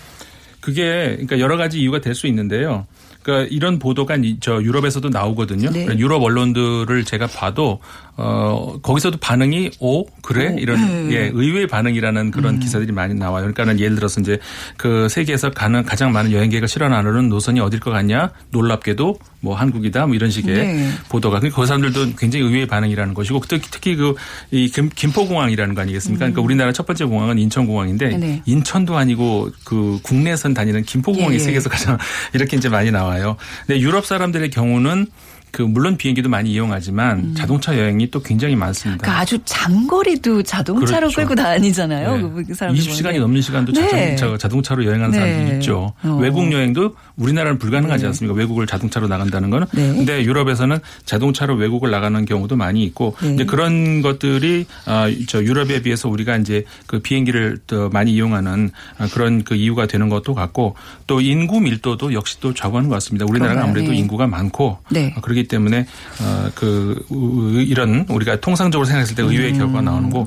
[0.60, 2.86] 그게 그러니까 여러 가지 이유가 될 수 있는데요.
[3.22, 5.70] 그러니까 이런 보도가 이- 저 유럽에서도 나오거든요.
[5.70, 5.84] 네.
[5.84, 7.80] 그러니까 유럽 언론들을 제가 봐도
[8.20, 11.14] 어 거기서도 반응이 오 그래 이런 네.
[11.14, 12.60] 예 의외의 반응이라는 그런 음.
[12.60, 13.42] 기사들이 많이 나와요.
[13.42, 14.38] 그러니까는 예를 들어서 이제
[14.76, 20.14] 그 세계에서 가는 가장 많은 여행객을 실어나르는 노선이 어딜 것 같냐 놀랍게도 뭐 한국이다 뭐
[20.14, 20.90] 이런 식의 네.
[21.08, 24.14] 보도가 그 사람들도 굉장히 의외의 반응이라는 것이고 특히, 특히 그
[24.50, 26.18] 이 김포공항이라는 거 아니겠습니까?
[26.20, 28.20] 그러니까 우리나라 첫 번째 공항은 인천공항인데 음.
[28.20, 28.42] 네.
[28.46, 31.38] 인천도 아니고 그 국내선 다니는 김포공항이 예, 예.
[31.38, 31.98] 세계에서 가장
[32.34, 33.36] 이렇게 이제 많이 나와요.
[33.66, 35.06] 근데 유럽 사람들의 경우는
[35.52, 38.96] 그 물론 비행기도 많이 이용하지만 자동차 여행이 또 굉장히 많습니다.
[38.96, 38.98] 음.
[39.00, 41.16] 그러니까 아주 장거리도 자동차로 그렇죠.
[41.16, 42.16] 끌고 다니잖아요.
[42.16, 42.44] 네.
[42.46, 43.20] 그 사람들 20시간이 보면.
[43.20, 44.16] 넘는 시간도 네.
[44.16, 45.18] 자동차, 자동차로 여행하는 네.
[45.18, 45.92] 사람들이 있죠.
[46.02, 46.18] 어.
[46.20, 48.36] 외국 여행도 우리나라는 불가능하지 않습니까?
[48.36, 49.66] 외국을 자동차로 나간다는 거는.
[49.72, 49.88] 네.
[49.88, 53.34] 근데 유럽에서는 자동차로 외국을 나가는 경우도 많이 있고 네.
[53.34, 59.08] 이제 그런 것들이 아, 저 유럽에 비해서 우리가 이제 그 비행기를 더 많이 이용하는 아,
[59.12, 60.74] 그런 그 이유가 되는 것도 같고
[61.06, 63.26] 또 인구 밀도도 역시 또 좌우하는 것 같습니다.
[63.28, 63.64] 우리나라가?
[63.64, 63.98] 아무래도 네.
[63.98, 65.12] 인구가 많고 네.
[65.16, 65.86] 아, 그 렇기 때문에
[66.20, 70.26] 어, 그 우- 이런 우리가 통상적으로 생각했을 때 의외의 결과가 나오는 거.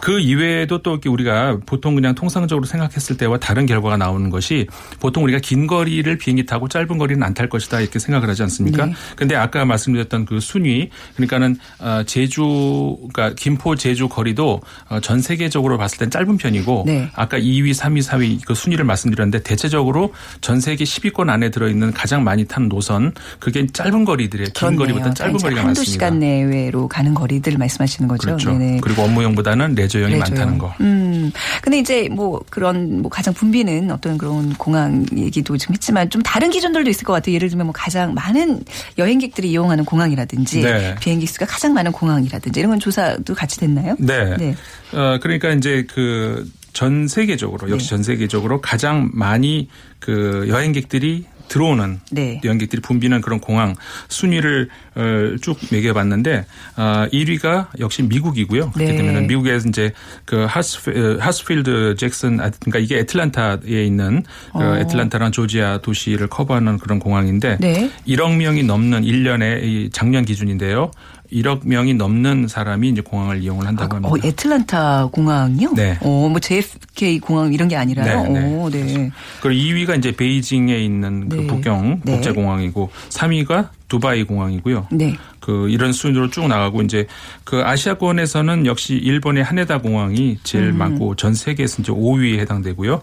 [0.00, 4.66] 그 이외에도 또 우리가 보통 그냥 통상적으로 생각했을 때와 다른 결과가 나오는 것이
[5.00, 8.86] 보통 우리가 긴 거리를 비행기 타고 짧은 거리는 안 탈 것이다 이렇게 생각을 하지 않습니까?
[8.86, 8.92] 네.
[9.14, 15.78] 근데 아까 말씀드렸던 그 순위 그러니까는 어, 제주 그러니까 김포 제주 거리도 어, 전 세계적으로
[15.78, 17.08] 봤을 땐 짧은 편이고 네.
[17.14, 22.24] 아까 2위, 3위, 4위 그 순위를 말씀드렸는데 대체적으로 전 세계 10위권 안에 들어 있는 가장
[22.24, 24.47] 많이 탄 노선 그게 짧은 거리들이에요.
[24.50, 24.78] 긴 그렇네요.
[24.78, 25.90] 거리보다 짧은 거리가 한두 많습니다.
[25.90, 28.26] 시간 내외로 가는 거리들 말씀하시는 거죠.
[28.26, 28.52] 그렇죠.
[28.52, 28.80] 네네.
[28.82, 30.20] 그리고 업무용보다는 레저용이 레저용.
[30.20, 30.74] 많다는 거.
[30.80, 31.32] 음.
[31.62, 36.50] 근데 이제 뭐 그런 뭐 가장 붐비는 어떤 그런 공항 얘기도 좀 했지만 좀 다른
[36.50, 37.34] 기준들도 있을 것 같아요.
[37.34, 38.62] 예를 들면 뭐 가장 많은
[38.96, 40.94] 여행객들이 이용하는 공항이라든지 네.
[41.00, 43.96] 비행기 수가 가장 많은 공항이라든지 이런 건 조사도 같이 됐나요?
[43.98, 44.36] 네.
[44.36, 44.54] 네.
[44.92, 47.90] 어, 그러니까 이제 그전 세계적으로 역시 네.
[47.90, 52.40] 전 세계적으로 가장 많이 그 여행객들이 들어오는 네.
[52.44, 53.74] 여행객들이 붐비는 그런 공항
[54.08, 58.70] 순위를 어, 쭉 매겨봤는데 어, 1위가 역시 미국이고요.
[58.72, 58.96] 그렇기 네.
[58.96, 59.92] 때문에 미국에서 이제
[60.24, 64.76] 그 어, 하스필드 잭슨 아, 그러니까 이게 애틀란타에 있는 그 어.
[64.78, 67.90] 애틀란타랑 조지아 도시를 커버하는 그런 공항인데 네.
[68.06, 70.90] 1억 명이 넘는 1년에 이 작년 기준인데요.
[71.32, 74.12] 1억 명이 넘는 사람이 이제 공항을 이용을 한다고 합니다.
[74.12, 75.72] 어, 애틀란타 공항이요?
[75.74, 75.98] 네.
[76.00, 78.22] 어, 뭐 JFK 공항 이런 게 아니라요.
[78.24, 78.54] 네, 네.
[78.54, 79.10] 오, 네.
[79.40, 81.46] 그리고 2위가 이제 베이징에 있는 그 네.
[81.46, 82.12] 북경 네.
[82.12, 84.88] 국제 공항이고 3위가 두바이 공항이고요.
[84.92, 85.16] 네.
[85.40, 87.06] 그 이런 순으로 쭉 나가고 이제
[87.44, 90.78] 그 아시아권에서는 역시 일본의 하네다 공항이 제일 음.
[90.78, 93.00] 많고 전 세계에서 이제 5위에 해당되고요.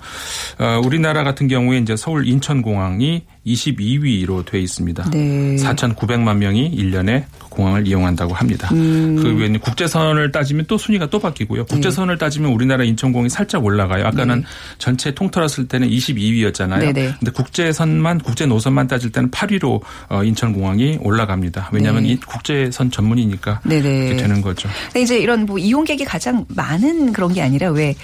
[0.60, 5.10] 어, 우리나라 같은 경우에 이제 서울 인천 공항이 22위로 돼 있습니다.
[5.12, 5.56] 네.
[5.58, 8.70] 4,900만 명이 1년에 그 공항을 이용한다고 합니다.
[8.74, 9.16] 음.
[9.16, 11.66] 그 외에 국제선을 따지면 또 순위가 또 바뀌고요.
[11.66, 14.06] 국제선을 따지면 우리나라 인천공항이 살짝 올라가요.
[14.08, 14.44] 아까는
[14.78, 16.80] 전체 통틀었을 때는 22위였잖아요.
[16.80, 17.14] 네, 네.
[17.20, 21.70] 근데 국제선만 국제 노선만 따질 때는 8위로 어, 인천공항이 올라갑니다.
[21.72, 22.10] 왜냐하면 네.
[22.10, 24.06] 이 국제선 전문이니까 네네.
[24.06, 24.70] 그렇게 되는 거죠.
[24.88, 27.96] 근데 이제 이런 뭐 이용객이 가장 많은 그런 게 아니라 왜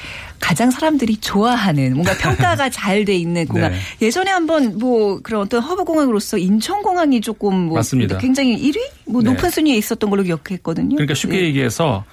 [0.42, 3.72] 가장 사람들이 좋아하는 뭔가 평가가 잘 돼 있는 공항.
[3.72, 3.78] 네.
[4.02, 8.18] 예전에 한번 뭐 그런 어떤 허브 공항으로서 인천 공항이 조금 뭐 맞습니다.
[8.18, 9.30] 굉장히 1위 뭐 네.
[9.32, 10.96] 높은 순위에 있었던 걸로 기억했거든요.
[10.98, 11.44] 그러니까 쉽게 네.
[11.46, 12.04] 얘기해서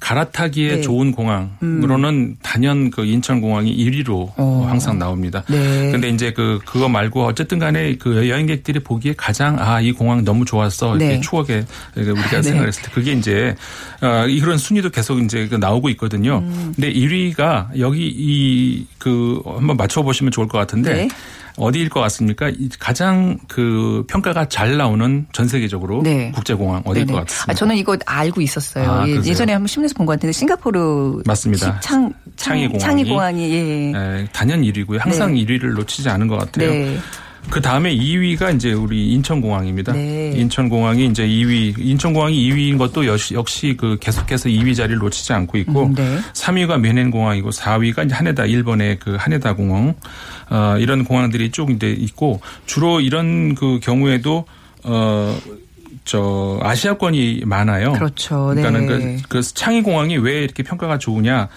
[0.00, 0.74] 갈아타기에 네.
[0.76, 0.82] 음.
[0.82, 4.66] 좋은 공항으로는 단연 그 인천공항이 1위로 어.
[4.68, 5.42] 항상 나옵니다.
[5.48, 5.90] 네.
[5.90, 10.44] 근데 이제 그 그거 말고 어쨌든 간에 그 여행객들이 보기에 가장 아 이 공항 너무
[10.44, 11.20] 좋았어 이렇게 네.
[11.20, 11.64] 추억에
[11.96, 12.42] 우리가 네.
[12.42, 13.54] 생각했을 때 그게 이제
[14.00, 16.38] 어, 이런 순위도 계속 이제 그 나오고 있거든요.
[16.38, 16.72] 음.
[16.74, 21.08] 근데 1위가 여기 이 그 한번 맞춰 보시면 좋을 것 같은데 네.
[21.56, 22.48] 어디일 것 같습니까?
[22.50, 26.30] 이 가장 그 평가가 잘 나오는 전 세계적으로 네.
[26.32, 27.18] 국제공항 어디일 네네.
[27.18, 27.52] 것 같습니까?
[27.52, 28.90] 아, 저는 이거 알고 있었어요.
[28.90, 29.14] 아, 예?
[29.16, 31.80] 예전에 한번 신문에서 본 것 같은데 싱가포르 맞습니다.
[31.80, 32.78] 창, 창의 공항이.
[32.80, 33.92] 창의 공항이 예.
[33.94, 34.98] 예, 단연 1위고요.
[34.98, 35.44] 항상 네.
[35.44, 36.70] 1위를 놓치지 않은 것 같아요.
[36.70, 36.98] 네.
[37.48, 39.92] 그 다음에 2위가 이제 우리 인천공항입니다.
[39.92, 40.32] 네.
[40.34, 45.84] 인천공항이 이제 2위, 인천공항이 2위인 것도 역시, 역시 그 계속해서 2위 자리를 놓치지 않고 있고,
[45.86, 46.18] 음, 네.
[46.32, 49.94] 3위가 뮌헨공항이고 4위가 이제 하네다, 일본의 그 하네다 공항, 어,
[50.78, 54.44] 이런 공항들이 쭉 이제 있고, 주로 이런 그 경우에도,
[54.84, 55.38] 어,
[56.06, 57.92] 저 아시아권이 많아요.
[57.94, 58.46] 그렇죠.
[58.54, 59.16] 그러니까는 네.
[59.28, 61.48] 그, 그 창이 공항이 왜 이렇게 평가가 좋으냐?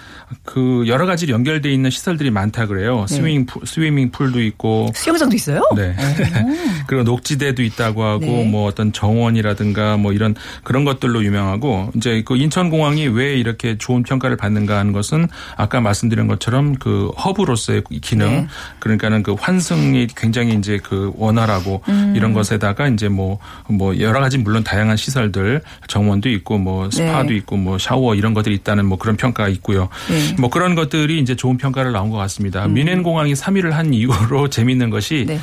[0.44, 3.06] 그 여러 가지로 연결돼 있는 시설들이 많다 그래요.
[3.08, 3.16] 네.
[3.16, 5.62] swimming pool, swimming pool도 있고 수영장도 있어요?
[5.76, 5.96] 네.
[6.88, 8.44] 그리고 녹지대도 있다고 하고 네.
[8.46, 10.34] 뭐 어떤 정원이라든가 뭐 이런
[10.64, 15.80] 그런 것들로 유명하고 이제 그 인천 공항이 왜 이렇게 좋은 평가를 받는가 하는 것은 아까
[15.80, 18.48] 말씀드린 것처럼 그 허브로서의 기능 네.
[18.80, 22.14] 그러니까는 그 환승이 굉장히 이제 그 원활하고 음.
[22.16, 27.36] 이런 것에다가 이제 뭐뭐 여러 가지 물론 다양한 시설들 정원도 있고 뭐 스파도 네.
[27.38, 29.90] 있고 뭐 샤워 이런 것들이 있다는 뭐 그런 평가가 있고요.
[30.10, 30.36] 네.
[30.40, 32.68] 뭐 그런 것들이 이제 좋은 평가를 나온 것 같습니다.
[32.68, 35.26] 뮌헨 공항이 3위를 한 이후로 재미있는 것이 음.
[35.28, 35.40] 네.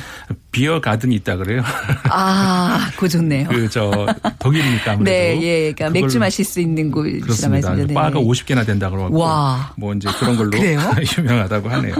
[0.51, 1.61] 비어 가든이 있다 그래요.
[2.09, 3.47] 아, 그거 좋네요.
[3.49, 4.07] 그 저
[4.39, 5.11] 독일이니까 아무래도.
[5.11, 5.71] 네, 예.
[5.73, 7.49] 그러니까 맥주 마실 수 있는 곳이라.
[7.49, 7.93] 말씀드렸네.
[7.93, 9.71] 바가 50개나 된다 그러고 와.
[9.75, 10.51] 뭐 이제 그런 걸로?
[10.57, 11.93] 유명하다고 하네요.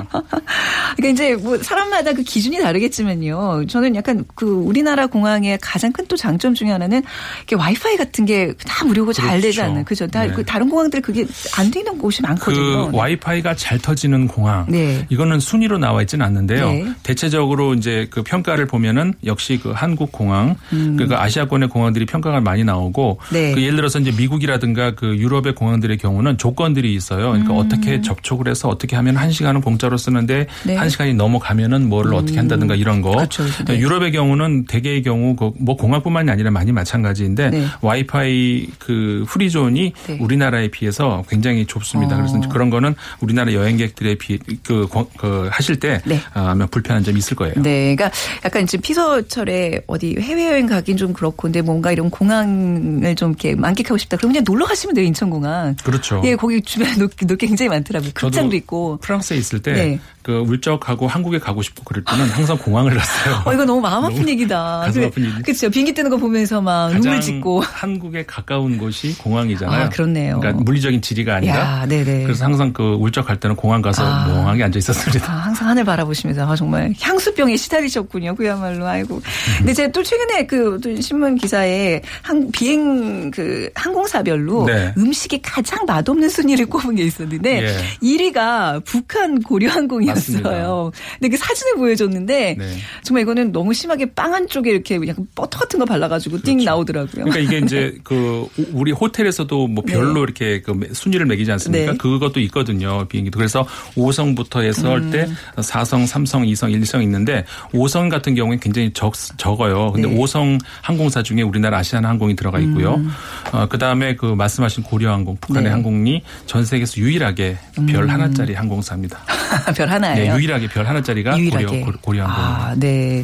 [0.95, 3.65] 그러니까 이제 뭐 사람마다 그 기준이 다르겠지만요.
[3.67, 7.03] 저는 약간 그 우리나라 공항의 가장 큰 또 장점 중에 하나 는
[7.39, 9.41] 이렇게 와이파이 같은 게 다 무료고 잘 그렇죠.
[9.47, 10.07] 되지 않는 그죠?
[10.07, 10.31] 다 네.
[10.31, 11.25] 그 다른 공항들 그게
[11.57, 12.91] 안 되는 곳이 많거든요.
[12.91, 15.05] 그 와이파이가 잘 터지는 공항 네.
[15.09, 16.69] 이거는 순위로 나와 있지는 않는데요.
[16.69, 16.85] 네.
[17.03, 23.19] 대체적으로 이제 그 평가를 보면은 역시 그 한국 공항 그 아시아권의 공항들이 평가가 많이 나오고
[23.21, 23.33] 음.
[23.33, 23.53] 네.
[23.53, 27.31] 그 예를 들어서 이제 미국이라든가 그 유럽의 공항들의 경우는 조건들이 있어요.
[27.31, 30.75] 그러니까 어떻게 접촉을 해서 어떻게 하면 한 시간은 공짜로 쓰는데 네.
[30.75, 33.11] 한 시간이 넘어가면은 뭐를 어떻게 한다든가 이런 거.
[33.11, 33.43] 그렇죠.
[33.65, 33.79] 네.
[33.79, 37.65] 유럽의 경우는 대개의 경우 그뭐 공항뿐만이 아니라 많이 마찬가지인데 네.
[37.81, 40.17] 와이파이 그 free zone이 네.
[40.19, 42.15] 우리나라에 비해서 굉장히 좁습니다.
[42.15, 42.17] 어.
[42.19, 46.19] 그래서 그런 거는 우리나라 여행객들의 비, 그, 거- 그 하실 때 네.
[46.33, 47.55] 아, 아마 불편한 점이 있을 거예요.
[47.57, 48.11] 네, 그러니까
[48.45, 53.55] 약간 지금 피서철에 어디 해외 여행 가긴 좀 그렇고, 근데 뭔가 이런 공항을 좀 이렇게
[53.55, 54.17] 만끽하고 싶다.
[54.17, 55.75] 그럼 그냥 놀러 가시면 돼요, 인천공항.
[55.83, 56.21] 그렇죠.
[56.25, 58.11] 예, 거기 주변에 놀, 놀게 굉장히 많더라고요.
[58.13, 58.97] 극장도 있고.
[59.01, 59.99] 프랑스에 있을 때 네.
[60.27, 63.43] 그 울적하고 한국에 가고 싶고 그럴 때는 항상 공항을 갔어요.
[63.45, 64.81] 어, 이거 너무 마음 아픈 얘기다.
[64.83, 65.41] 가슴 아픈 얘기.
[65.41, 65.69] 그렇죠.
[65.69, 67.61] 비행기 뜨는 거 보면서 막 눈물 짓고.
[67.61, 69.85] 한국에 가까운 곳이 공항이잖아요.
[69.85, 70.41] 아, 그렇네요.
[70.41, 71.55] 그러니까 물리적인 지리가 아니라.
[71.55, 72.23] 야, 네네.
[72.23, 74.27] 그래서 항상 그 울적할 때는 공항 가서 아.
[74.27, 75.31] 멍하게 앉아 있었습니다.
[75.31, 78.35] 아, 항상 하늘 바라보시면서 아, 정말 향수병에 시달리셨군요.
[78.35, 79.21] 그야말로 아이고.
[79.59, 84.93] 근데 제가 또 최근에 그또 신문 기사에 한 비행 그 항공사별로 네.
[84.97, 87.77] 음식이 가장 맛없는 순위를 꼽은 게 있었는데 예.
[88.05, 90.16] 1위가 북한 고려항공이었어요.
[90.17, 90.91] 맞습니다.
[91.19, 92.77] 근데 그 사진을 보여줬는데 네.
[93.03, 97.25] 정말 이거는 너무 심하게 빵 한 쪽에 이렇게 약간 버터 같은 거 발라가지고 띵 나오더라고요.
[97.25, 101.93] 그러니까 이게 이제 그 우리 호텔에서도 뭐 별로 이렇게 그 순위를 매기지 않습니까?
[101.93, 101.97] 네.
[101.97, 103.05] 그것도 있거든요.
[103.07, 103.37] 비행기도.
[103.37, 105.35] 그래서 5성부터 해서 할때 음.
[105.55, 109.91] 4성, 3성, 2성, 1성 있는데 5성 같은 경우에 굉장히 적, 적어요.
[109.93, 110.15] 근데 네.
[110.15, 112.95] 5성 항공사 중에 우리나라 아시아나 항공이 들어가 있고요.
[112.95, 113.09] 음.
[113.53, 115.69] 어, 그 다음에 그 말씀하신 고려항공, 북한의 네.
[115.69, 118.09] 항공이 전 세계에서 유일하게 별 음.
[118.09, 119.19] 하나짜리 항공사입니다.
[119.75, 120.33] 별 하나예요.
[120.33, 121.81] 네, 유일하게 별 하나짜리가 유일하게.
[121.81, 122.43] 고려, 고려 항공.
[122.43, 123.23] 아, 네.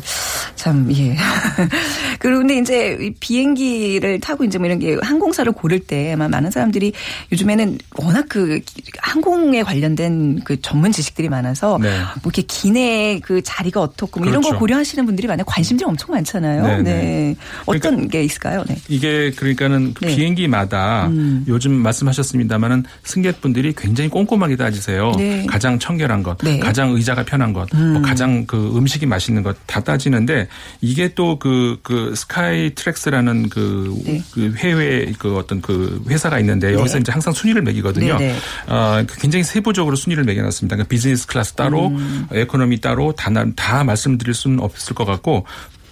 [0.55, 1.15] 참, 예.
[2.23, 6.93] 그런데 이제 이 비행기를 타고 이제 뭐 이런 게 항공사를 고를 때 아마 많은 사람들이
[7.31, 8.61] 요즘에는 워낙 그
[8.99, 11.89] 항공에 관련된 그 전문 지식들이 많아서 네.
[12.21, 14.59] 뭐 이렇게 기내 그 자리가 어떻고 뭐 이런 거 그렇죠.
[14.59, 15.43] 고려하시는 분들이 많아요.
[15.45, 16.63] 관심들이 엄청 많잖아요.
[16.63, 16.83] 네, 네.
[16.83, 17.35] 네.
[17.65, 18.63] 어떤 게 있을까요?
[18.69, 18.77] 네.
[18.87, 20.15] 이게 그러니까는 그 네.
[20.15, 21.43] 비행기마다 음.
[21.47, 25.11] 요즘 말씀하셨습니다마는 승객분들이 굉장히 꼼꼼하게 따지세요.
[25.17, 25.45] 네.
[25.47, 26.59] 가장 청결한 것, 네.
[26.59, 30.47] 가장 의자가 편한 것, 뭐 가장 그 음식이 맛있는 것 다 따지는데
[30.81, 34.23] 이게 또그그 Skytrax라는 그, 네.
[34.31, 38.17] 그 해외 그 어떤 그 회사가 있는데 여기서 이제 항상 순위를 매기거든요.
[38.17, 38.73] 네, 네.
[38.73, 40.75] 어, 그 굉장히 세부적으로 순위를 매겨놨습니다.
[40.75, 42.27] 그러니까 business class 따로, 음.
[42.31, 45.45] economy 따로 다, 나- 다 말씀드릴 수는 없을 것 같고.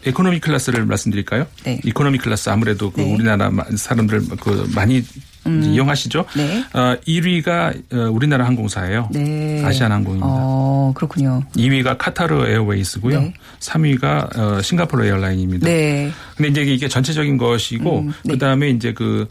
[0.04, 1.46] economy class를 말씀드릴까요?
[1.64, 1.80] 네.
[1.84, 3.14] economy class 아무래도 그 네.
[3.14, 5.06] 우리나라 마- 사람들 그 많이
[5.46, 6.26] 이제 이용하시죠.
[6.36, 6.64] 네.
[6.74, 9.10] 어, 1위가 우리나라 항공사예요.
[9.12, 9.64] 네.
[9.66, 10.28] 아시아나항공입니다.
[10.30, 11.44] 어, 그렇군요.
[11.56, 13.22] 2위가 카타르 Airways고요.
[13.22, 13.34] 네.
[13.60, 15.66] 3위가 어, 싱가포르 Airline입니다.
[15.68, 16.12] 네.
[16.36, 18.34] 근데 이제 이게 전체적인 것이고 음, 네.
[18.34, 19.28] 그다음에 이제 그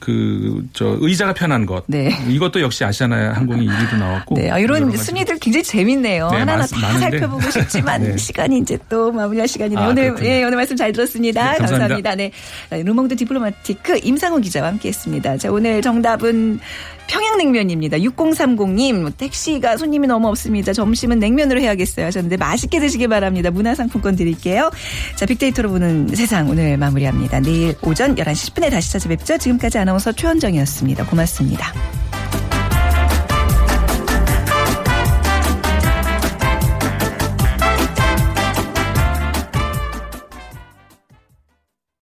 [0.00, 2.10] 그 저 의자가 편한 것 네.
[2.28, 4.90] 이것도 역시 아시아나 항공이 1위로 나왔고 네, 아, 이런.
[4.96, 6.30] 순위들 굉장히 재밌네요.
[6.30, 7.18] 네, 하나하나 많- 다 많은데.
[7.18, 8.16] 살펴보고 싶지만 네.
[8.16, 9.84] 시간이 이제 또 마무리할 시간이네요.
[9.84, 10.14] 아, 오늘.
[10.22, 11.52] 예, 오늘 말씀 잘 들었습니다.
[11.52, 12.14] 네, 감사합니다.
[12.14, 12.30] 네.
[12.70, 15.38] 자, 르몽드 디플로마티크 임상호 기자와 함께했습니다.
[15.46, 16.58] 자, 오늘 정답은
[17.06, 17.98] 평양냉면입니다.
[17.98, 20.72] 6030님 뭐 택시가 손님이 너무 없습니다.
[20.72, 23.52] 점심은 냉면으로 해야겠어요 하셨는데 맛있게 드시기 바랍니다.
[23.52, 24.70] 문화상품권 드릴게요.
[25.14, 27.40] 자, 빅데이터로 보는 세상 오늘 마무리합니다.
[27.40, 29.38] 내일 오전 11시 10분에 다시 찾아뵙죠.
[29.38, 31.06] 지금까지 아나운서 최원정이었습니다.
[31.06, 31.72] 고맙습니다.